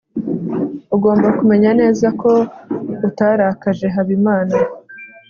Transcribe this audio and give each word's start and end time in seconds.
ugomba 0.95 1.27
kumenya 1.39 1.69
neza 1.81 2.07
ko 2.21 2.31
utarakaje 3.07 3.85
habimana 3.95 4.55